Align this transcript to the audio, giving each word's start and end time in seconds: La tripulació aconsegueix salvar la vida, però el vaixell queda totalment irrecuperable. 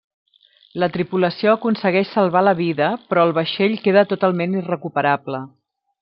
La 0.83 0.87
tripulació 0.95 1.51
aconsegueix 1.57 2.09
salvar 2.13 2.41
la 2.47 2.53
vida, 2.63 2.87
però 3.11 3.25
el 3.29 3.35
vaixell 3.41 3.75
queda 3.87 4.05
totalment 4.15 4.57
irrecuperable. 4.63 5.43